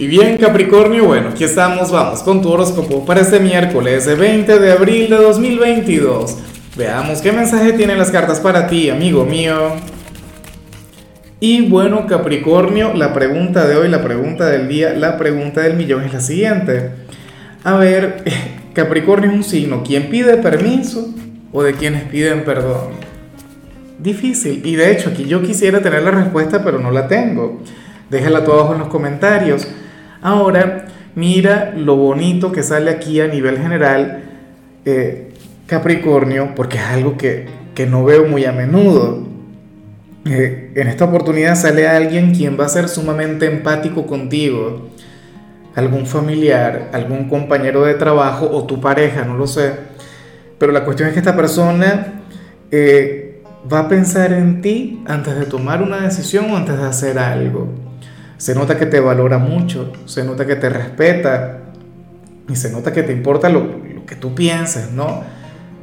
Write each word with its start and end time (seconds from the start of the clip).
Y 0.00 0.06
bien, 0.06 0.36
Capricornio, 0.36 1.06
bueno, 1.06 1.30
aquí 1.30 1.42
estamos, 1.42 1.90
vamos 1.90 2.22
con 2.22 2.40
tu 2.40 2.52
horóscopo 2.52 3.04
para 3.04 3.20
este 3.20 3.40
miércoles, 3.40 4.06
20 4.06 4.60
de 4.60 4.70
abril 4.70 5.10
de 5.10 5.16
2022. 5.16 6.36
Veamos 6.76 7.20
qué 7.20 7.32
mensaje 7.32 7.72
tienen 7.72 7.98
las 7.98 8.12
cartas 8.12 8.38
para 8.38 8.68
ti, 8.68 8.90
amigo 8.90 9.24
mío. 9.24 9.72
Y 11.40 11.68
bueno, 11.68 12.06
Capricornio, 12.06 12.94
la 12.94 13.12
pregunta 13.12 13.66
de 13.66 13.74
hoy, 13.74 13.88
la 13.88 14.00
pregunta 14.00 14.46
del 14.46 14.68
día, 14.68 14.94
la 14.94 15.18
pregunta 15.18 15.62
del 15.62 15.74
millón 15.74 16.04
es 16.04 16.12
la 16.12 16.20
siguiente. 16.20 16.90
A 17.64 17.74
ver, 17.74 18.22
Capricornio 18.74 19.30
es 19.30 19.36
un 19.36 19.42
signo, 19.42 19.82
¿quién 19.82 20.10
pide 20.10 20.36
permiso 20.36 21.12
o 21.50 21.64
de 21.64 21.72
quienes 21.72 22.04
piden 22.04 22.44
perdón? 22.44 22.90
Difícil. 23.98 24.64
Y 24.64 24.76
de 24.76 24.92
hecho, 24.92 25.10
aquí 25.10 25.24
yo 25.24 25.42
quisiera 25.42 25.82
tener 25.82 26.04
la 26.04 26.12
respuesta, 26.12 26.62
pero 26.62 26.78
no 26.78 26.92
la 26.92 27.08
tengo. 27.08 27.60
Déjala 28.10 28.44
tú 28.44 28.52
abajo 28.52 28.74
en 28.74 28.78
los 28.78 28.88
comentarios. 28.88 29.66
Ahora, 30.20 30.86
mira 31.14 31.72
lo 31.76 31.96
bonito 31.96 32.52
que 32.52 32.62
sale 32.62 32.90
aquí 32.90 33.20
a 33.20 33.28
nivel 33.28 33.58
general 33.58 34.22
eh, 34.84 35.32
Capricornio, 35.66 36.54
porque 36.54 36.78
es 36.78 36.84
algo 36.84 37.16
que, 37.16 37.46
no 37.88 38.04
veo 38.04 38.26
muy 38.26 38.44
a 38.44 38.52
menudo. 38.52 39.24
Eh, 40.24 40.72
en 40.74 40.88
esta 40.88 41.04
oportunidad 41.04 41.54
sale 41.54 41.86
alguien 41.86 42.34
quien 42.34 42.58
va 42.58 42.66
a 42.66 42.68
ser 42.68 42.88
sumamente 42.88 43.46
empático 43.46 44.06
contigo, 44.06 44.88
algún 45.76 46.06
familiar, 46.06 46.90
algún 46.92 47.28
compañero 47.28 47.84
de 47.84 47.94
trabajo 47.94 48.50
o 48.50 48.64
tu 48.64 48.80
pareja, 48.80 49.24
no 49.24 49.36
lo 49.36 49.46
sé. 49.46 49.74
Pero 50.58 50.72
la 50.72 50.84
cuestión 50.84 51.08
es 51.08 51.12
que 51.12 51.20
esta 51.20 51.36
persona 51.36 52.22
eh, 52.72 53.42
va 53.72 53.80
a 53.80 53.88
pensar 53.88 54.32
en 54.32 54.60
ti 54.60 55.02
antes 55.06 55.38
de 55.38 55.46
tomar 55.46 55.82
una 55.82 56.00
decisión 56.00 56.50
o 56.50 56.56
antes 56.56 56.76
de 56.76 56.84
hacer 56.84 57.18
algo. 57.18 57.87
Se 58.38 58.54
nota 58.54 58.78
que 58.78 58.86
te 58.86 59.00
valora 59.00 59.38
mucho, 59.38 59.92
se 60.06 60.24
nota 60.24 60.46
que 60.46 60.54
te 60.54 60.68
respeta 60.68 61.58
y 62.48 62.54
se 62.54 62.70
nota 62.70 62.92
que 62.92 63.02
te 63.02 63.12
importa 63.12 63.48
lo, 63.48 63.82
que 64.06 64.14
tú 64.14 64.34
pienses, 64.34 64.92
¿no? 64.92 65.24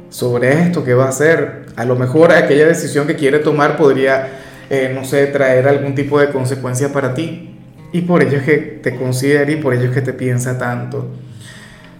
Sobre 0.08 0.62
esto 0.62 0.82
que 0.82 0.94
va 0.94 1.04
a 1.04 1.08
hacer. 1.10 1.66
A 1.76 1.84
lo 1.84 1.96
mejor 1.96 2.32
aquella 2.32 2.66
decisión 2.66 3.06
que 3.06 3.14
quiere 3.14 3.40
tomar 3.40 3.76
podría, 3.76 4.28
eh, 4.70 4.90
no 4.94 5.04
sé, 5.04 5.26
traer 5.26 5.68
algún 5.68 5.94
tipo 5.94 6.18
de 6.18 6.30
consecuencia 6.30 6.92
para 6.92 7.12
ti. 7.12 7.54
Y 7.92 8.00
por 8.00 8.22
ello 8.22 8.38
es 8.38 8.44
que 8.44 8.56
te 8.56 8.96
considera 8.96 9.50
y 9.50 9.56
por 9.56 9.74
ello 9.74 9.84
es 9.84 9.90
que 9.92 10.00
te 10.00 10.14
piensa 10.14 10.58
tanto. 10.58 11.10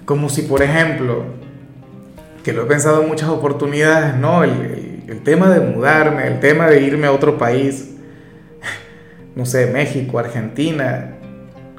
Como 0.06 0.30
si, 0.30 0.42
por 0.42 0.62
ejemplo, 0.62 1.24
que 2.42 2.54
lo 2.54 2.62
he 2.62 2.66
pensado 2.66 3.02
en 3.02 3.08
muchas 3.08 3.28
oportunidades, 3.28 4.16
¿no? 4.16 4.42
El, 4.42 5.02
el 5.06 5.22
tema 5.22 5.50
de 5.50 5.60
mudarme, 5.60 6.26
el 6.26 6.40
tema 6.40 6.66
de 6.68 6.80
irme 6.80 7.06
a 7.08 7.12
otro 7.12 7.36
país 7.36 7.95
no 9.36 9.44
sé, 9.44 9.66
México, 9.66 10.18
Argentina, 10.18 11.12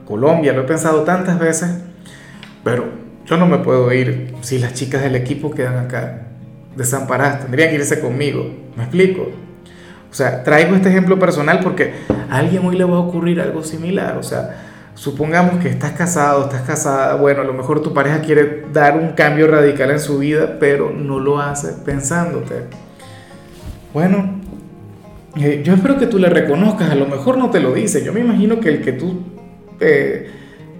Colombia, 0.05 0.53
lo 0.53 0.61
he 0.61 0.65
pensado 0.65 1.01
tantas 1.01 1.37
veces, 1.39 1.69
pero 2.63 2.85
yo 3.25 3.35
no 3.35 3.47
me 3.47 3.57
puedo 3.57 3.91
ir 3.91 4.33
si 4.41 4.59
las 4.59 4.73
chicas 4.73 5.01
del 5.01 5.15
equipo 5.15 5.51
quedan 5.51 5.77
acá 5.77 6.27
desamparadas, 6.75 7.41
tendrían 7.41 7.69
que 7.69 7.75
irse 7.75 7.99
conmigo, 7.99 8.49
¿me 8.77 8.83
explico? 8.83 9.23
O 10.09 10.13
sea, 10.13 10.43
traigo 10.43 10.75
este 10.75 10.89
ejemplo 10.89 11.19
personal 11.19 11.59
porque 11.61 11.93
a 12.29 12.37
alguien 12.37 12.63
hoy 12.65 12.77
le 12.77 12.85
va 12.85 12.97
a 12.97 12.99
ocurrir 12.99 13.41
algo 13.41 13.63
similar, 13.63 14.17
o 14.17 14.23
sea, 14.23 14.63
supongamos 14.93 15.61
que 15.61 15.69
estás 15.69 15.91
casado, 15.93 16.43
estás 16.43 16.61
casada, 16.61 17.15
bueno, 17.15 17.41
a 17.41 17.43
lo 17.43 17.53
mejor 17.53 17.81
tu 17.81 17.91
pareja 17.91 18.21
quiere 18.21 18.65
dar 18.71 18.97
un 18.97 19.13
cambio 19.13 19.47
radical 19.47 19.89
en 19.89 19.99
su 19.99 20.19
vida, 20.19 20.57
pero 20.59 20.91
no 20.91 21.19
lo 21.19 21.41
hace 21.41 21.73
pensándote. 21.83 22.65
Bueno, 23.93 24.36
yo 25.37 25.73
espero 25.73 25.97
que 25.97 26.07
tú 26.07 26.19
le 26.19 26.29
reconozcas, 26.29 26.89
a 26.89 26.95
lo 26.95 27.05
mejor 27.07 27.37
no 27.37 27.49
te 27.49 27.59
lo 27.59 27.73
dice, 27.73 28.03
yo 28.03 28.13
me 28.13 28.19
imagino 28.19 28.59
que 28.59 28.69
el 28.69 28.81
que 28.81 28.93
tú 28.93 29.21
eh, 29.79 30.27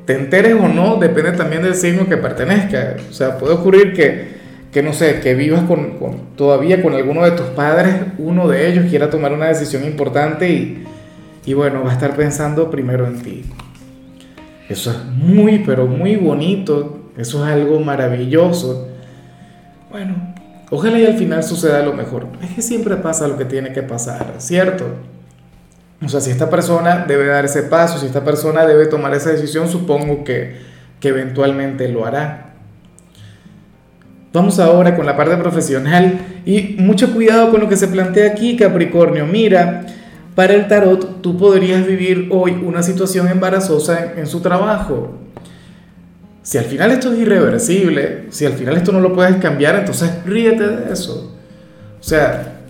te 0.05 0.13
enteres 0.16 0.55
o 0.55 0.67
no 0.67 0.97
depende 0.97 1.31
también 1.33 1.63
del 1.63 1.75
signo 1.75 2.08
que 2.08 2.17
pertenezca, 2.17 2.95
o 3.09 3.13
sea, 3.13 3.38
puede 3.38 3.53
ocurrir 3.53 3.94
que, 3.94 4.38
que 4.72 4.81
no 4.81 4.94
sé, 4.94 5.19
que 5.19 5.35
vivas 5.35 5.63
con, 5.63 5.97
todavía 6.35 6.81
con 6.81 6.94
alguno 6.94 7.23
de 7.23 7.31
tus 7.31 7.47
padres, 7.47 7.96
uno 8.17 8.47
de 8.47 8.69
ellos 8.69 8.85
quiera 8.90 9.09
tomar 9.09 9.34
una 9.34 9.47
decisión 9.47 9.84
importante 9.85 10.50
y, 10.50 10.84
y 11.46 11.53
bueno, 11.53 11.84
va 11.84 11.91
a 11.91 11.94
estar 11.94 12.16
pensando 12.16 12.69
primero 12.72 13.06
en 13.07 13.22
ti. 13.22 13.44
Eso 14.69 14.91
es 14.91 14.97
muy, 15.06 15.59
pero 15.59 15.88
muy 15.88 16.16
bonito, 16.16 17.12
eso 17.17 17.46
es 17.46 17.53
algo 17.53 17.79
maravilloso. 17.79 18.90
Bueno, 19.90 20.35
Ojalá 20.69 21.00
y 21.00 21.05
al 21.05 21.17
final 21.17 21.44
suceda 21.44 21.81
lo 21.81 21.94
mejor. 21.94 22.28
Es 22.44 22.51
que 22.51 22.61
siempre 22.61 22.97
pasa 22.97 23.28
lo 23.28 23.38
que 23.38 23.45
tiene 23.45 23.72
que 23.72 23.83
pasar, 23.83 24.35
¿cierto? 24.39 24.85
O 26.03 26.09
sea, 26.09 26.19
si 26.19 26.29
esta 26.29 26.50
persona 26.50 27.05
debe 27.07 27.25
dar 27.25 27.45
ese 27.45 27.63
paso, 27.63 27.97
si 27.97 28.05
esta 28.05 28.23
persona 28.23 28.66
debe 28.66 28.85
tomar 28.88 29.13
esa 29.13 29.31
decisión, 29.31 29.69
supongo 29.69 30.23
que, 30.23 30.57
que 31.00 31.07
eventualmente 31.07 31.88
lo 31.88 32.05
hará. 32.05 32.53
Vamos 34.33 34.59
ahora 34.59 34.95
con 34.95 35.05
la 35.05 35.16
parte 35.16 35.38
profesional 35.38 36.19
y 36.45 36.75
mucho 36.78 37.13
cuidado 37.13 37.49
con 37.49 37.61
lo 37.61 37.69
que 37.69 37.78
se 37.78 37.88
plantea 37.88 38.28
aquí, 38.28 38.57
Capricornio. 38.57 39.25
Mira, 39.25 39.85
para 40.35 40.53
el 40.53 40.67
tarot 40.67 41.22
tú 41.22 41.38
podrías 41.38 41.88
vivir 41.88 42.28
hoy 42.29 42.51
una 42.63 42.84
situación 42.84 43.29
embarazosa 43.29 44.11
en, 44.13 44.19
en 44.19 44.28
su 44.28 44.41
trabajo 44.41 45.27
si 46.47 46.58
al 46.58 46.63
final 46.63 46.91
esto 46.91 47.12
es 47.12 47.19
irreversible, 47.19 48.28
si 48.30 48.46
al 48.46 48.53
final 48.53 48.78
esto 48.78 48.94
no 48.94 49.02
lo 49.02 49.12
puedes 49.12 49.35
cambiar, 49.35 49.75
entonces 49.75 50.24
ríete 50.25 50.66
de 50.66 50.94
eso. 50.94 51.35
O 52.00 52.03
sea, 52.03 52.62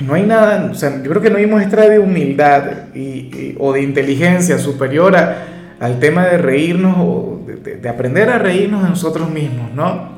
no 0.00 0.14
hay 0.14 0.24
nada, 0.24 0.68
o 0.72 0.74
sea, 0.74 1.00
yo 1.00 1.10
creo 1.10 1.22
que 1.22 1.30
no 1.30 1.36
hay 1.36 1.46
muestra 1.46 1.88
de 1.88 2.00
humildad 2.00 2.92
y, 2.96 3.54
o 3.60 3.72
de 3.72 3.82
inteligencia 3.82 4.58
superior 4.58 5.16
al 5.78 6.00
tema 6.00 6.26
de 6.26 6.38
reírnos 6.38 6.96
o 6.98 7.42
de, 7.46 7.88
aprender 7.88 8.28
a 8.28 8.38
reírnos 8.38 8.82
de 8.82 8.88
nosotros 8.88 9.30
mismos, 9.30 9.72
¿no? 9.72 10.16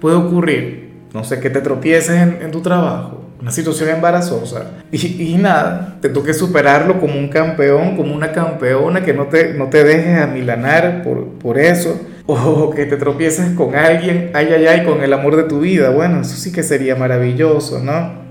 Puede 0.00 0.16
ocurrir, 0.16 0.92
no 1.12 1.22
sé, 1.22 1.38
que 1.38 1.50
te 1.50 1.60
tropieces 1.60 2.16
en 2.16 2.50
tu 2.50 2.62
trabajo, 2.62 3.25
una 3.40 3.50
situación 3.50 3.90
embarazosa 3.90 4.70
y, 4.90 5.22
y, 5.22 5.36
nada, 5.36 5.98
te 6.00 6.08
toque 6.08 6.32
superarlo 6.32 7.00
como 7.00 7.18
un 7.18 7.28
campeón, 7.28 7.96
como 7.96 8.14
una 8.14 8.32
campeona, 8.32 9.04
que 9.04 9.12
no 9.12 9.26
te, 9.26 9.54
no 9.54 9.66
te 9.68 9.84
dejes 9.84 10.20
amilanar 10.20 11.02
por, 11.02 11.28
por 11.38 11.58
eso, 11.58 12.00
o 12.26 12.70
que 12.70 12.86
te 12.86 12.96
tropieces 12.96 13.50
con 13.50 13.74
alguien, 13.74 14.30
ay, 14.34 14.48
ay, 14.54 14.66
ay, 14.66 14.84
con 14.84 15.02
el 15.02 15.12
amor 15.12 15.36
de 15.36 15.44
tu 15.44 15.60
vida, 15.60 15.90
bueno, 15.90 16.22
eso 16.22 16.36
sí 16.36 16.50
que 16.50 16.62
sería 16.62 16.96
maravilloso, 16.96 17.80
¿no? 17.80 18.26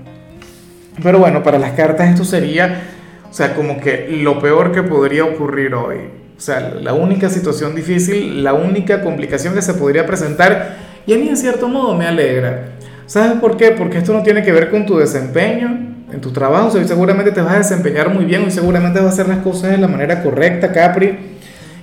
Pero 1.02 1.18
bueno, 1.18 1.42
para 1.42 1.58
las 1.58 1.72
cartas 1.72 2.10
esto 2.10 2.24
sería, 2.24 2.82
o 3.28 3.32
sea, 3.32 3.54
como 3.54 3.80
que 3.80 4.08
lo 4.22 4.40
peor 4.40 4.72
que 4.72 4.82
podría 4.82 5.24
ocurrir 5.24 5.74
hoy. 5.74 5.98
O 6.36 6.40
sea, 6.40 6.60
la 6.60 6.92
única 6.92 7.30
situación 7.30 7.74
difícil, 7.74 8.44
la 8.44 8.52
única 8.52 9.02
complicación 9.02 9.54
que 9.54 9.62
se 9.62 9.74
podría 9.74 10.04
presentar, 10.06 10.76
y 11.06 11.14
a 11.14 11.16
mí 11.18 11.28
en 11.28 11.36
cierto 11.36 11.68
modo 11.68 11.94
me 11.94 12.06
alegra 12.06 12.75
¿Sabes 13.06 13.40
por 13.40 13.56
qué? 13.56 13.70
Porque 13.70 13.98
esto 13.98 14.12
no 14.12 14.22
tiene 14.22 14.42
que 14.42 14.52
ver 14.52 14.70
con 14.70 14.84
tu 14.84 14.98
desempeño 14.98 15.94
en 16.12 16.20
tu 16.20 16.32
trabajo. 16.32 16.70
seguramente 16.70 17.32
te 17.32 17.40
vas 17.40 17.54
a 17.54 17.58
desempeñar 17.58 18.12
muy 18.12 18.24
bien 18.24 18.44
y 18.46 18.50
seguramente 18.50 19.00
vas 19.00 19.10
a 19.10 19.12
hacer 19.12 19.28
las 19.28 19.38
cosas 19.38 19.70
de 19.70 19.78
la 19.78 19.88
manera 19.88 20.22
correcta, 20.22 20.72
Capri. 20.72 21.16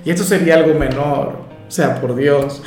Y 0.05 0.09
esto 0.09 0.23
sería 0.23 0.55
algo 0.55 0.77
menor. 0.77 1.43
O 1.67 1.71
sea, 1.71 1.95
por 1.95 2.15
Dios. 2.15 2.61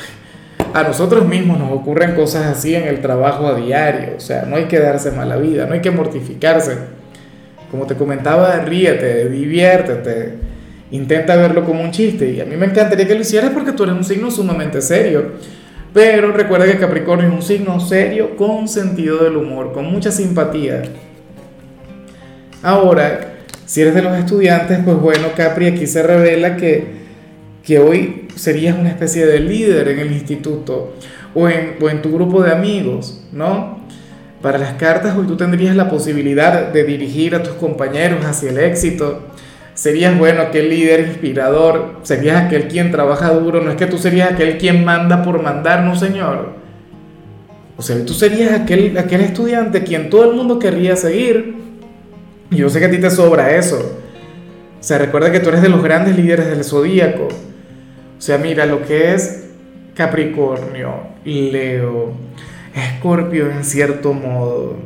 A 0.73 0.83
nosotros 0.83 1.27
mismos 1.27 1.59
nos 1.59 1.71
ocurren 1.71 2.15
cosas 2.15 2.45
así 2.45 2.75
en 2.75 2.87
el 2.87 2.99
trabajo 3.01 3.47
a 3.47 3.55
diario. 3.55 4.15
O 4.17 4.19
sea, 4.19 4.43
no 4.43 4.55
hay 4.55 4.65
que 4.65 4.79
darse 4.79 5.11
mala 5.11 5.37
vida, 5.37 5.65
no 5.65 5.73
hay 5.73 5.81
que 5.81 5.91
mortificarse. 5.91 6.77
Como 7.71 7.85
te 7.85 7.95
comentaba, 7.95 8.57
ríete, 8.59 9.29
diviértete, 9.29 10.35
intenta 10.91 11.35
verlo 11.35 11.63
como 11.63 11.81
un 11.81 11.91
chiste. 11.91 12.31
Y 12.31 12.41
a 12.41 12.45
mí 12.45 12.55
me 12.55 12.65
encantaría 12.65 13.07
que 13.07 13.15
lo 13.15 13.21
hicieras 13.21 13.51
porque 13.51 13.71
tú 13.71 13.83
eres 13.83 13.95
un 13.95 14.03
signo 14.03 14.31
sumamente 14.31 14.81
serio. 14.81 15.33
Pero 15.97 16.31
recuerda 16.31 16.67
que 16.67 16.77
Capricornio 16.77 17.27
es 17.27 17.33
un 17.33 17.41
signo 17.41 17.79
serio 17.79 18.35
con 18.35 18.67
sentido 18.67 19.23
del 19.23 19.35
humor, 19.35 19.73
con 19.73 19.91
mucha 19.91 20.11
simpatía. 20.11 20.83
Ahora, 22.61 23.37
si 23.65 23.81
eres 23.81 23.95
de 23.95 24.03
los 24.03 24.15
estudiantes, 24.15 24.77
pues 24.85 24.95
bueno, 24.97 25.29
Capri, 25.35 25.65
aquí 25.65 25.87
se 25.87 26.03
revela 26.03 26.55
que, 26.55 26.85
que 27.63 27.79
hoy 27.79 28.27
serías 28.35 28.77
una 28.77 28.89
especie 28.89 29.25
de 29.25 29.39
líder 29.39 29.87
en 29.87 29.97
el 29.97 30.11
instituto 30.11 30.93
o 31.33 31.49
en, 31.49 31.77
o 31.81 31.89
en 31.89 32.03
tu 32.03 32.13
grupo 32.13 32.43
de 32.43 32.51
amigos, 32.51 33.23
¿no? 33.31 33.79
Para 34.39 34.59
las 34.59 34.73
cartas, 34.73 35.17
hoy 35.17 35.25
tú 35.25 35.35
tendrías 35.35 35.75
la 35.75 35.89
posibilidad 35.89 36.71
de 36.71 36.83
dirigir 36.83 37.33
a 37.33 37.41
tus 37.41 37.53
compañeros 37.53 38.23
hacia 38.23 38.51
el 38.51 38.59
éxito, 38.59 39.29
serías 39.77 40.17
bueno, 40.17 40.41
aquel 40.41 40.71
líder 40.71 41.01
inspirador, 41.01 41.99
serías 42.01 42.45
aquel 42.45 42.67
quien 42.67 42.89
trabaja 42.89 43.29
duro, 43.29 43.61
no 43.61 43.69
es 43.69 43.77
que 43.77 43.85
tú 43.85 43.99
serías 43.99 44.31
aquel 44.31 44.57
quien 44.57 44.83
manda 44.83 45.21
por 45.21 45.39
mandar, 45.39 45.83
no 45.83 45.95
señor. 45.95 46.53
O 47.77 47.83
sea, 47.83 48.03
tú 48.03 48.15
serías 48.15 48.59
aquel, 48.59 48.97
aquel 48.97 49.21
estudiante 49.21 49.83
quien 49.83 50.09
todo 50.09 50.31
el 50.31 50.35
mundo 50.35 50.57
querría 50.57 50.95
seguir. 50.95 51.57
Y 52.49 52.55
yo 52.55 52.71
sé 52.71 52.79
que 52.79 52.85
a 52.85 52.89
ti 52.89 52.97
te 52.97 53.11
sobra 53.11 53.55
eso. 53.55 53.99
O 54.79 54.83
sea, 54.83 54.97
recuerda 54.97 55.31
que 55.31 55.41
tú 55.41 55.49
eres 55.49 55.61
de 55.61 55.69
los 55.69 55.83
grandes 55.83 56.17
líderes 56.17 56.47
del 56.47 56.63
zodíaco. 56.63 57.27
O 57.27 58.21
sea, 58.21 58.39
mira 58.39 58.65
lo 58.65 58.81
que 58.81 59.13
es 59.13 59.45
Capricornio, 59.93 61.01
Leo, 61.23 62.13
Escorpio 62.73 63.51
en 63.51 63.63
cierto 63.63 64.11
modo. 64.13 64.77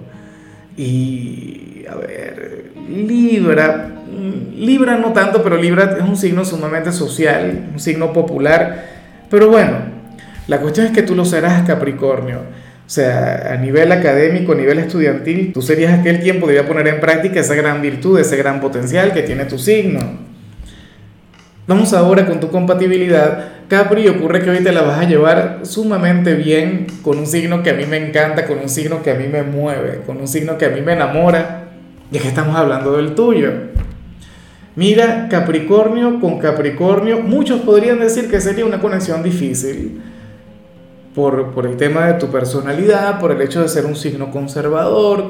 Y, 0.75 1.85
a 1.89 1.95
ver, 1.95 2.70
Libra, 2.91 3.89
mm, 4.07 4.59
Libra 4.59 4.97
no 4.97 5.13
tanto, 5.13 5.41
pero 5.41 5.57
Libra 5.57 5.97
es 5.97 6.03
un 6.03 6.17
signo 6.17 6.45
sumamente 6.45 6.91
social, 6.91 7.69
un 7.73 7.79
signo 7.79 8.13
popular. 8.13 8.85
Pero 9.29 9.49
bueno, 9.49 9.77
la 10.47 10.59
cuestión 10.59 10.87
es 10.87 10.91
que 10.91 11.03
tú 11.03 11.15
lo 11.15 11.25
serás 11.25 11.65
Capricornio. 11.65 12.39
O 12.39 12.93
sea, 12.93 13.53
a 13.53 13.55
nivel 13.55 13.89
académico, 13.93 14.51
a 14.51 14.55
nivel 14.55 14.79
estudiantil, 14.79 15.53
tú 15.53 15.61
serías 15.61 15.97
aquel 15.97 16.19
quien 16.19 16.41
podría 16.41 16.67
poner 16.67 16.89
en 16.89 16.99
práctica 16.99 17.39
esa 17.39 17.55
gran 17.55 17.81
virtud, 17.81 18.19
ese 18.19 18.35
gran 18.35 18.59
potencial 18.59 19.13
que 19.13 19.21
tiene 19.21 19.45
tu 19.45 19.57
signo. 19.57 19.99
Vamos 21.67 21.93
ahora 21.93 22.25
con 22.25 22.41
tu 22.41 22.49
compatibilidad. 22.49 23.45
Capri, 23.69 24.09
ocurre 24.09 24.41
que 24.41 24.49
hoy 24.49 24.59
te 24.59 24.73
la 24.73 24.81
vas 24.81 24.99
a 24.99 25.07
llevar 25.07 25.59
sumamente 25.61 26.33
bien 26.33 26.87
con 27.01 27.17
un 27.17 27.27
signo 27.27 27.63
que 27.63 27.69
a 27.69 27.75
mí 27.75 27.85
me 27.85 27.95
encanta, 27.95 28.45
con 28.45 28.59
un 28.59 28.67
signo 28.67 29.01
que 29.01 29.11
a 29.11 29.15
mí 29.15 29.27
me 29.31 29.43
mueve, 29.43 30.01
con 30.05 30.17
un 30.17 30.27
signo 30.27 30.57
que 30.57 30.65
a 30.65 30.69
mí 30.69 30.81
me 30.81 30.91
enamora. 30.91 31.70
Ya 32.11 32.21
que 32.21 32.27
estamos 32.27 32.55
hablando 32.55 32.97
del 32.97 33.15
tuyo. 33.15 33.51
Mira, 34.75 35.27
Capricornio 35.29 36.19
con 36.19 36.39
Capricornio, 36.39 37.21
muchos 37.21 37.61
podrían 37.61 37.99
decir 37.99 38.29
que 38.29 38.39
sería 38.39 38.65
una 38.65 38.79
conexión 38.79 39.23
difícil 39.23 40.01
por, 41.15 41.51
por, 41.51 41.65
el 41.65 41.75
tema 41.75 42.07
de 42.07 42.13
tu 42.13 42.27
personalidad, 42.27 43.19
por 43.19 43.31
el 43.31 43.41
hecho 43.41 43.61
de 43.61 43.67
ser 43.67 43.85
un 43.85 43.95
signo 43.95 44.31
conservador, 44.31 45.25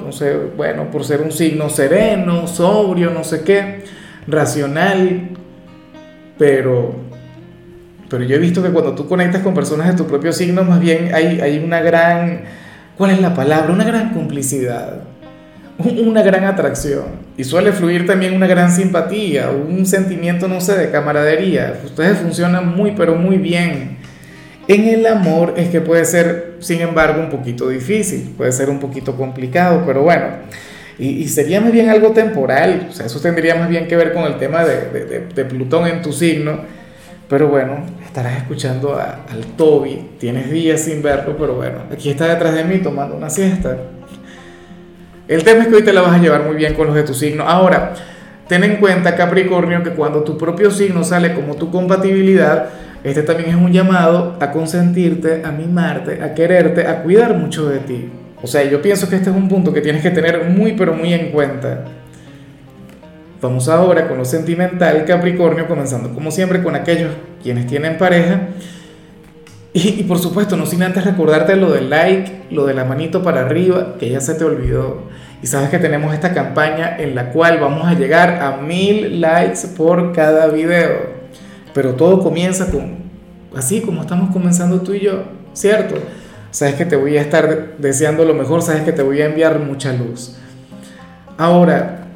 bueno, 0.56 0.92
por 0.92 1.04
ser 1.04 1.22
un 1.22 1.32
signo 1.32 1.70
sereno, 1.70 2.46
sobrio, 2.48 3.10
no 3.10 3.24
sé 3.24 3.42
qué, 3.42 3.84
racional, 4.28 5.30
pero, 6.38 6.94
pero 8.10 8.24
yo 8.24 8.36
he 8.36 8.40
visto 8.40 8.62
que 8.62 8.70
cuando 8.70 8.94
tú 8.94 9.08
conectas 9.08 9.42
con 9.42 9.56
personas 9.56 9.88
de 9.88 9.94
tu 9.94 10.06
propio 10.06 10.34
signo, 10.34 10.64
más 10.64 10.80
bien 10.80 11.16
hay, 11.16 11.42
hay 11.42 11.58
una 11.64 11.82
gran, 11.82 12.44
¿cuál 12.96 13.12
es 13.12 13.22
la 13.22 13.34
palabra? 13.34 13.74
Una 13.74 13.86
gran 13.86 14.14
complicidad, 14.14 15.02
una 15.90 16.22
gran 16.22 16.46
atracción. 16.46 17.06
Y 17.38 17.44
suele 17.44 17.72
fluir 17.72 18.06
también 18.06 18.34
una 18.34 18.48
gran 18.48 18.72
simpatía, 18.72 19.50
un 19.50 19.86
sentimiento, 19.86 20.48
no 20.48 20.62
sé, 20.62 20.78
de 20.78 20.92
camaradería. 20.92 21.80
Ustedes 21.84 22.18
funcionan 22.18 22.76
muy, 22.76 22.92
pero 22.92 23.16
muy 23.16 23.38
bien 23.38 24.02
en 24.68 24.88
el 24.88 25.06
amor 25.06 25.56
es 25.58 25.70
que 25.70 25.82
puede 25.82 26.06
ser, 26.06 26.56
sin 26.60 26.82
embargo, 26.82 27.22
un 27.22 27.30
poquito 27.30 27.68
difícil, 27.68 28.34
puede 28.38 28.52
ser 28.52 28.70
un 28.70 28.80
poquito 28.80 29.16
complicado, 29.16 29.84
pero 29.86 30.04
bueno, 30.04 30.28
y, 31.00 31.28
sería 31.30 31.60
más 31.60 31.72
bien 31.72 31.90
algo 31.90 32.12
temporal, 32.12 32.88
o 32.90 32.94
sea, 32.94 33.08
eso 33.08 33.20
tendría 33.20 33.56
más 33.56 33.70
bien 33.70 33.88
que 33.88 33.96
ver 33.96 34.14
con 34.14 34.24
el 34.24 34.38
tema 34.38 34.64
de, 34.64 35.28
de, 35.34 35.46
Plutón 35.46 35.88
en 35.88 36.02
tu 36.02 36.14
signo, 36.14 36.60
pero 37.28 37.48
bueno, 37.48 37.86
estarás 38.06 38.38
escuchando 38.38 38.96
al 38.96 39.46
Toby, 39.58 40.12
tienes 40.20 40.52
días 40.52 40.82
sin 40.82 41.02
verlo, 41.02 41.36
pero 41.38 41.56
bueno, 41.56 41.80
aquí 41.92 42.12
está 42.12 42.28
detrás 42.28 42.54
de 42.54 42.64
mí 42.64 42.78
tomando 42.78 43.16
una 43.16 43.30
siesta. 43.30 43.78
El 45.32 45.46
tema 45.46 45.62
es 45.62 45.70
que 45.70 45.76
hoy 45.76 45.84
te 45.84 45.94
la 45.94 46.02
vas 46.02 46.14
a 46.14 46.18
llevar 46.18 46.44
muy 46.44 46.58
bien 46.58 46.74
con 46.74 46.88
los 46.88 46.96
de 46.98 47.04
tu 47.04 47.14
signo. 47.14 47.46
Ahora, 47.48 47.94
ten 48.50 48.66
en 48.66 48.76
cuenta, 48.82 49.16
Capricornio, 49.16 49.82
que 49.82 49.92
cuando 49.92 50.24
tu 50.24 50.38
propio 50.38 50.70
signo 50.72 51.06
sale 51.06 51.34
como 51.34 51.56
tu 51.56 51.72
compatibilidad, 51.72 52.68
este 53.02 53.24
también 53.24 53.52
es 53.52 53.56
un 53.56 53.72
llamado 53.72 54.36
a 54.42 54.52
consentirte, 54.52 55.44
a 55.46 55.52
mimarte, 55.54 56.22
a 56.22 56.34
quererte, 56.34 56.86
a 56.86 57.02
cuidar 57.02 57.38
mucho 57.38 57.70
de 57.70 57.80
ti. 57.80 58.10
O 58.42 58.48
sea, 58.48 58.66
yo 58.66 58.82
pienso 58.82 59.08
que 59.08 59.16
este 59.16 59.30
es 59.30 59.36
un 59.38 59.48
punto 59.48 59.72
que 59.72 59.80
tienes 59.80 60.02
que 60.02 60.12
tener 60.12 60.50
muy 60.50 60.74
pero 60.74 60.94
muy 60.94 61.14
en 61.14 61.32
cuenta. 61.32 61.86
Vamos 63.42 63.70
ahora 63.70 64.10
con 64.10 64.18
lo 64.18 64.26
sentimental, 64.26 65.06
Capricornio, 65.06 65.66
comenzando 65.66 66.14
como 66.14 66.30
siempre 66.30 66.62
con 66.62 66.76
aquellos 66.76 67.10
quienes 67.42 67.68
tienen 67.68 67.98
pareja. 67.98 68.50
Y, 69.74 70.04
por 70.04 70.20
supuesto, 70.20 70.58
no 70.58 70.66
sin 70.66 70.84
antes 70.84 71.06
recordarte 71.06 71.56
lo 71.56 71.72
del 71.72 71.90
like, 71.90 72.44
lo 72.52 72.66
de 72.66 72.74
la 72.74 72.84
manito 72.84 73.24
para 73.24 73.42
arriba, 73.42 73.96
que 73.98 74.10
ya 74.10 74.20
se 74.20 74.34
te 74.36 74.44
olvidó. 74.44 75.04
Y 75.42 75.48
sabes 75.48 75.70
que 75.70 75.80
tenemos 75.80 76.14
esta 76.14 76.34
campaña 76.34 76.98
en 77.00 77.16
la 77.16 77.32
cual 77.32 77.60
vamos 77.60 77.88
a 77.88 77.94
llegar 77.94 78.42
a 78.42 78.58
mil 78.58 79.22
likes 79.22 79.68
por 79.78 80.12
cada 80.12 80.48
video. 80.48 81.22
Pero 81.74 81.96
todo 81.96 82.22
comienza 82.22 82.70
con, 82.70 82.98
así 83.56 83.82
como 83.82 84.02
estamos 84.02 84.32
comenzando 84.32 84.82
tú 84.82 84.94
y 84.94 85.00
yo, 85.00 85.24
¿cierto? 85.54 85.96
Sabes 86.52 86.76
que 86.76 86.86
te 86.86 86.98
voy 86.98 87.18
a 87.18 87.22
estar 87.22 87.78
deseando 87.78 88.26
lo 88.26 88.34
mejor, 88.34 88.62
sabes 88.62 88.84
que 88.84 88.92
te 88.92 89.04
voy 89.04 89.22
a 89.22 89.28
enviar 89.28 89.58
mucha 89.60 89.94
luz. 89.94 90.36
Ahora, 91.38 92.08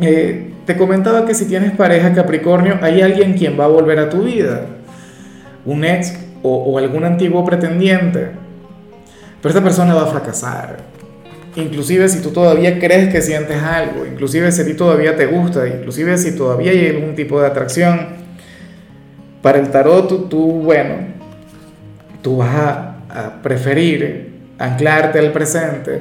eh, 0.00 0.54
te 0.64 0.76
comentaba 0.76 1.26
que 1.26 1.34
si 1.34 1.46
tienes 1.46 1.72
pareja 1.72 2.14
Capricornio, 2.14 2.78
hay 2.82 3.02
alguien 3.02 3.34
quien 3.34 3.58
va 3.58 3.64
a 3.64 3.68
volver 3.68 3.98
a 3.98 4.08
tu 4.08 4.22
vida. 4.22 4.66
Un 5.66 5.84
ex 5.84 6.16
o, 6.42 6.78
algún 6.78 7.04
antiguo 7.04 7.44
pretendiente. 7.44 8.30
Pero 9.40 9.48
esta 9.48 9.62
persona 9.62 9.94
va 9.94 10.02
a 10.02 10.06
fracasar. 10.06 10.78
Inclusive 11.56 12.08
si 12.08 12.22
tú 12.22 12.30
todavía 12.30 12.78
crees 12.78 13.12
que 13.12 13.20
sientes 13.20 13.62
algo, 13.62 14.06
inclusive 14.06 14.50
si 14.52 14.62
a 14.62 14.64
ti 14.64 14.74
todavía 14.74 15.16
te 15.16 15.26
gusta, 15.26 15.66
inclusive 15.68 16.16
si 16.16 16.34
todavía 16.34 16.70
hay 16.70 16.88
algún 16.88 17.14
tipo 17.14 17.40
de 17.40 17.46
atracción, 17.46 18.22
para 19.42 19.58
el 19.58 19.70
tarot, 19.70 20.28
tú, 20.28 20.62
bueno, 20.62 20.94
tú 22.22 22.38
vas 22.38 22.54
a, 22.54 22.88
preferir 23.42 24.32
anclarte 24.58 25.18
al 25.18 25.32
presente, 25.32 26.00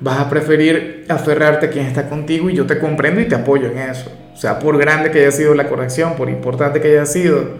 vas 0.00 0.20
a 0.20 0.30
preferir 0.30 1.04
aferrarte 1.08 1.66
a 1.66 1.70
quien 1.70 1.84
está 1.84 2.08
contigo 2.08 2.48
y 2.48 2.54
yo 2.54 2.64
te 2.64 2.78
comprendo 2.78 3.20
y 3.20 3.26
te 3.26 3.34
apoyo 3.34 3.70
en 3.70 3.76
eso. 3.76 4.10
O 4.32 4.38
sea, 4.38 4.58
por 4.58 4.78
grande 4.78 5.10
que 5.10 5.20
haya 5.20 5.32
sido 5.32 5.54
la 5.54 5.68
corrección, 5.68 6.14
por 6.14 6.30
importante 6.30 6.80
que 6.80 6.92
haya 6.92 7.04
sido, 7.04 7.58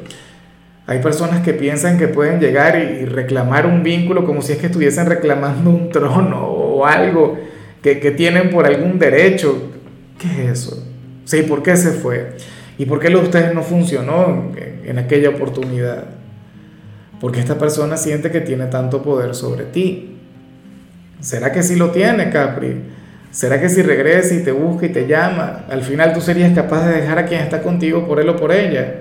hay 0.87 1.01
personas 1.01 1.43
que 1.43 1.53
piensan 1.53 1.99
que 1.99 2.07
pueden 2.07 2.39
llegar 2.39 2.79
y 2.79 3.05
reclamar 3.07 3.67
un 3.67 3.83
vínculo 3.83 4.25
como 4.25 4.41
si 4.41 4.53
es 4.53 4.59
que 4.59 4.67
estuviesen 4.67 5.07
reclamando 5.07 5.71
un 5.71 5.91
trono 5.91 6.47
o 6.47 6.87
algo 6.87 7.39
que, 7.83 7.99
que 7.99 8.13
tienen 8.13 8.51
por 8.51 8.67
algún 8.67 8.99
derecho. 8.99 9.73
¿Qué 10.19 10.45
es 10.45 10.61
eso? 10.61 10.87
Sí, 11.25 11.43
¿por 11.43 11.63
qué 11.63 11.77
se 11.77 11.91
fue? 11.91 12.37
¿Y 12.79 12.87
por 12.87 13.01
qué 13.01 13.11
lo 13.11 13.19
de 13.19 13.25
ustedes 13.25 13.55
no 13.55 13.63
funcionó 13.63 14.53
en, 14.85 14.99
aquella 14.99 15.31
oportunidad? 15.31 16.05
Porque 17.21 17.41
esta 17.41 17.59
persona 17.59 17.97
siente 17.97 18.31
que 18.31 18.41
tiene 18.41 18.67
tanto 18.67 19.03
poder 19.03 19.35
sobre 19.35 19.65
ti. 19.65 20.19
¿Será 21.21 21.51
que 21.51 21.63
sí 21.63 21.75
lo 21.77 21.91
tiene, 21.91 22.31
Capri? 22.31 22.77
¿Será 23.31 23.61
que 23.61 23.69
si 23.69 23.83
regresa 23.83 24.35
y 24.35 24.45
te 24.45 24.53
busca 24.53 24.87
y 24.87 24.91
te 24.91 25.07
llama, 25.07 25.65
al 25.69 25.83
final 25.83 26.13
tú 26.13 26.21
serías 26.21 26.55
capaz 26.55 26.87
de 26.87 27.01
dejar 27.01 27.19
a 27.19 27.27
quien 27.27 27.41
está 27.41 27.63
contigo 27.63 28.07
por 28.07 28.21
él 28.21 28.29
o 28.29 28.37
por 28.37 28.53
ella? 28.53 29.01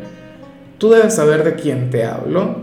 Tú 0.85 0.91
debes 0.91 1.15
saber 1.15 1.43
de 1.43 1.55
quién 1.55 1.89
te 1.89 2.05
hablo. 2.05 2.57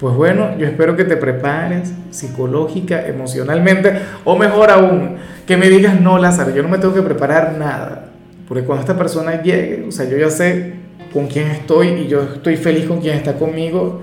Pues 0.00 0.16
bueno, 0.16 0.58
yo 0.58 0.66
espero 0.66 0.96
que 0.96 1.04
te 1.04 1.16
prepares 1.16 1.92
psicológica, 2.10 3.06
emocionalmente, 3.06 3.96
o 4.24 4.36
mejor 4.36 4.72
aún, 4.72 5.18
que 5.46 5.56
me 5.56 5.68
digas, 5.68 6.00
no, 6.00 6.18
Lázaro, 6.18 6.52
yo 6.52 6.64
no 6.64 6.68
me 6.68 6.78
tengo 6.78 6.92
que 6.92 7.02
preparar 7.02 7.56
nada. 7.56 8.06
Porque 8.48 8.64
cuando 8.64 8.80
esta 8.80 8.98
persona 8.98 9.40
llegue, 9.40 9.84
o 9.86 9.92
sea, 9.92 10.08
yo 10.08 10.18
ya 10.18 10.30
sé 10.30 10.72
con 11.12 11.28
quién 11.28 11.46
estoy 11.46 11.90
y 11.90 12.08
yo 12.08 12.24
estoy 12.24 12.56
feliz 12.56 12.86
con 12.86 13.00
quien 13.00 13.14
está 13.14 13.34
conmigo, 13.34 14.02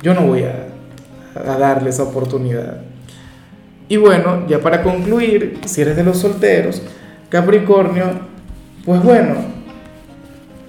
yo 0.00 0.14
no 0.14 0.20
voy 0.20 0.44
a, 0.44 0.68
a 1.34 1.58
darle 1.58 1.90
esa 1.90 2.04
oportunidad. 2.04 2.82
Y 3.88 3.96
bueno, 3.96 4.46
ya 4.46 4.60
para 4.60 4.84
concluir, 4.84 5.58
si 5.64 5.80
eres 5.80 5.96
de 5.96 6.04
los 6.04 6.18
solteros, 6.18 6.80
Capricornio, 7.28 8.04
pues 8.84 9.02
bueno, 9.02 9.55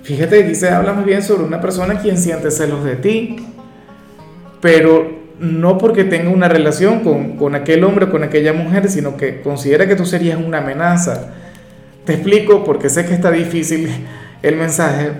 fíjate 0.07 0.39
que 0.39 0.43
aquí 0.45 0.55
se 0.55 0.69
habla 0.69 0.93
más 0.93 1.05
bien 1.05 1.21
sobre 1.21 1.43
una 1.43 1.61
persona 1.61 1.99
quien 1.99 2.17
siente 2.17 2.49
celos 2.49 2.83
de 2.83 2.95
ti, 2.95 3.35
pero 4.61 5.15
no 5.39 5.77
porque 5.77 6.03
tenga 6.03 6.29
una 6.29 6.47
relación 6.47 7.01
con, 7.01 7.37
con 7.37 7.53
aquel 7.53 7.83
hombre 7.83 8.05
o 8.05 8.09
con 8.09 8.23
aquella 8.23 8.53
mujer, 8.53 8.89
sino 8.89 9.17
que 9.17 9.41
considera 9.41 9.87
que 9.87 9.95
tú 9.95 10.05
serías 10.05 10.39
una 10.43 10.59
amenaza 10.59 11.33
te 12.07 12.13
explico 12.13 12.63
porque 12.63 12.89
sé 12.89 13.05
que 13.05 13.13
está 13.13 13.29
difícil 13.29 13.89
el 14.41 14.55
mensaje. 14.55 15.11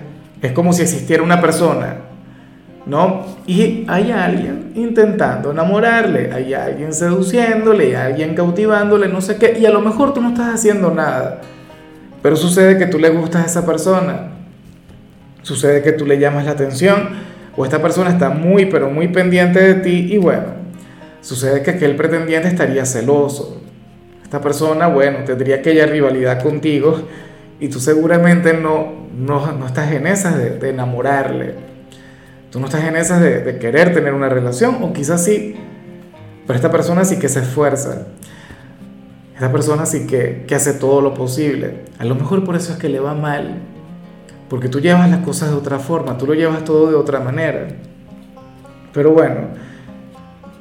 Es 0.42 0.54
como 0.54 0.72
si 0.72 0.84
existiera 0.84 1.22
una 1.22 1.42
persona, 1.42 1.98
¿no? 2.86 3.26
Y 3.46 3.84
hay 3.90 4.12
alguien 4.12 4.72
intentando 4.74 5.52
enamorarle, 5.52 6.32
hay 6.32 6.54
alguien 6.54 6.94
seduciéndole, 6.94 7.98
hay 7.98 8.12
alguien 8.12 8.36
cautivándole, 8.36 9.10
no 9.10 9.20
sé 9.20 9.36
qué, 9.36 9.58
y 9.60 9.66
a 9.66 9.70
lo 9.70 9.82
mejor 9.82 10.14
tú 10.14 10.22
no 10.22 10.30
estás 10.30 10.54
haciendo 10.54 10.92
nada, 10.92 11.42
pero 12.22 12.38
sucede 12.38 12.78
que 12.78 12.86
tú 12.86 13.00
le 13.00 13.10
gustas 13.10 13.44
a 13.44 13.46
esa 13.48 13.66
persona, 13.66 14.37
sucede 15.48 15.82
que 15.82 15.94
tú 15.94 16.06
le 16.06 16.20
llamas 16.20 16.46
la 16.46 16.52
atención, 16.52 17.10
o 17.56 17.64
esta 17.64 17.82
persona 17.82 18.10
está 18.10 18.30
muy, 18.30 18.66
pero 18.66 18.90
muy 18.90 19.08
pendiente 19.08 19.60
de 19.62 19.76
ti, 19.76 20.10
y 20.12 20.18
bueno, 20.18 20.46
sucede 21.22 21.64
que 21.64 21.72
aquel 21.72 21.96
pretendiente 21.96 22.50
estaría 22.50 22.86
celoso, 22.86 23.62
esta 24.28 24.42
persona, 24.42 24.88
bueno, 24.88 25.20
tendría 25.26 25.56
aquella 25.56 25.86
rivalidad 25.86 26.44
contigo 26.44 27.00
y 27.62 27.70
tú 27.70 27.80
seguramente 27.80 28.54
no, 28.54 29.08
no, 29.18 29.66
estás 29.66 29.90
en 29.94 30.06
esas 30.06 30.38
de, 30.38 30.70
enamorarle. 30.70 31.56
Tú 32.52 32.60
no 32.60 32.66
estás 32.66 32.84
en 32.84 32.98
esas 32.98 33.22
de, 33.22 33.58
querer 33.58 33.94
tener 33.94 34.14
una 34.14 34.28
relación, 34.28 34.84
o 34.84 34.92
quizás 34.92 35.24
sí, 35.24 35.56
pero 36.46 36.58
esta 36.58 36.70
persona 36.70 37.06
sí 37.06 37.20
que 37.20 37.30
se 37.30 37.40
esfuerza. 37.40 38.08
Esta 39.34 39.50
persona 39.50 39.86
sí 39.86 40.08
que, 40.08 40.44
que 40.46 40.56
hace 40.56 40.74
todo 40.74 41.00
lo 41.00 41.14
posible. 41.14 41.86
A 41.98 42.04
lo 42.04 42.16
mejor 42.16 42.44
por 42.44 42.58
eso 42.58 42.74
es 42.74 42.80
que 42.80 42.90
le 42.90 43.00
va 43.00 43.14
mal, 43.14 43.62
porque 44.50 44.70
tú 44.70 44.80
llevas 44.80 45.10
las 45.10 45.20
cosas 45.20 45.50
de 45.50 45.56
otra 45.56 45.80
forma, 45.80 46.18
tú 46.18 46.26
lo 46.26 46.34
llevas 46.34 46.64
todo 46.64 46.90
de 46.90 46.96
otra 46.96 47.20
manera. 47.20 47.68
Pero 48.94 49.12
bueno, 49.12 49.42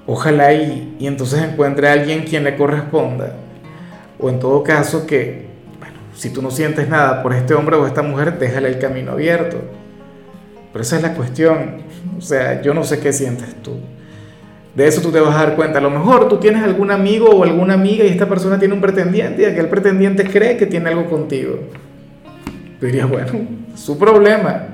ojalá 0.06 0.52
y, 0.52 0.96
y 0.98 1.06
entonces 1.06 1.42
encuentre 1.42 1.88
a 1.88 1.92
alguien 1.92 2.24
quien 2.24 2.44
le 2.44 2.56
corresponda 2.56 3.34
o 4.18 4.30
en 4.30 4.38
todo 4.38 4.62
caso 4.62 5.06
que 5.06 5.46
si 6.14 6.30
tú 6.30 6.40
no 6.40 6.50
sientes 6.50 6.88
nada 6.88 7.22
por 7.22 7.34
este 7.34 7.54
hombre 7.54 7.76
o 7.76 7.86
esta 7.86 8.02
mujer, 8.02 8.38
déjale 8.38 8.68
el 8.68 8.78
camino 8.78 9.12
abierto. 9.12 9.58
Pero 10.72 10.82
esa 10.82 10.96
es 10.96 11.02
la 11.02 11.14
cuestión. 11.14 11.82
O 12.16 12.22
sea, 12.22 12.62
yo 12.62 12.72
no 12.72 12.84
sé 12.84 13.00
qué 13.00 13.12
sientes 13.12 13.54
tú. 13.62 13.78
De 14.74 14.86
eso 14.86 15.00
tú 15.00 15.10
te 15.10 15.20
vas 15.20 15.34
a 15.34 15.46
dar 15.46 15.56
cuenta. 15.56 15.78
A 15.78 15.82
lo 15.82 15.90
mejor 15.90 16.28
tú 16.28 16.38
tienes 16.38 16.62
algún 16.62 16.90
amigo 16.90 17.28
o 17.28 17.44
alguna 17.44 17.74
amiga 17.74 18.04
y 18.04 18.08
esta 18.08 18.28
persona 18.28 18.58
tiene 18.58 18.74
un 18.74 18.80
pretendiente 18.80 19.42
y 19.42 19.44
aquel 19.44 19.68
pretendiente 19.68 20.24
cree 20.24 20.56
que 20.56 20.66
tiene 20.66 20.88
algo 20.88 21.08
contigo. 21.08 21.58
Tú 22.80 22.86
dirías, 22.86 23.08
bueno, 23.08 23.32
su 23.74 23.98
problema, 23.98 24.68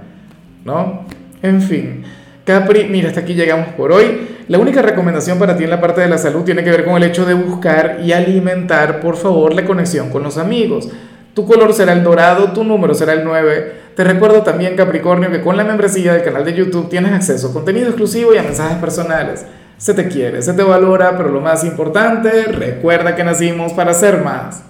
¿no? 0.64 1.04
En 1.42 1.60
fin. 1.60 2.04
Capri, 2.44 2.84
mira, 2.84 3.08
hasta 3.08 3.20
aquí 3.20 3.34
llegamos 3.34 3.68
por 3.68 3.92
hoy. 3.92 4.28
La 4.48 4.58
única 4.58 4.82
recomendación 4.82 5.38
para 5.38 5.56
ti 5.56 5.64
en 5.64 5.70
la 5.70 5.80
parte 5.80 6.00
de 6.00 6.08
la 6.08 6.18
salud 6.18 6.42
tiene 6.42 6.64
que 6.64 6.70
ver 6.70 6.84
con 6.84 6.96
el 6.96 7.04
hecho 7.04 7.24
de 7.24 7.34
buscar 7.34 8.00
y 8.04 8.12
alimentar, 8.12 9.00
por 9.00 9.16
favor, 9.16 9.54
la 9.54 9.64
conexión 9.64 10.10
con 10.10 10.24
los 10.24 10.38
amigos. 10.38 10.88
Tu 11.34 11.46
color 11.46 11.72
será 11.72 11.92
el 11.92 12.02
dorado, 12.02 12.52
tu 12.52 12.64
número 12.64 12.94
será 12.94 13.12
el 13.12 13.24
9. 13.24 13.72
Te 13.94 14.04
recuerdo 14.04 14.42
también, 14.42 14.76
Capricornio, 14.76 15.30
que 15.30 15.40
con 15.40 15.56
la 15.56 15.64
membresía 15.64 16.14
del 16.14 16.24
canal 16.24 16.44
de 16.44 16.54
YouTube 16.54 16.88
tienes 16.88 17.12
acceso 17.12 17.48
a 17.48 17.52
contenido 17.52 17.86
exclusivo 17.86 18.34
y 18.34 18.38
a 18.38 18.42
mensajes 18.42 18.78
personales. 18.78 19.46
Se 19.78 19.94
te 19.94 20.08
quiere, 20.08 20.42
se 20.42 20.52
te 20.52 20.62
valora, 20.62 21.16
pero 21.16 21.30
lo 21.30 21.40
más 21.40 21.64
importante, 21.64 22.44
recuerda 22.44 23.14
que 23.14 23.24
nacimos 23.24 23.72
para 23.72 23.94
ser 23.94 24.22
más. 24.22 24.62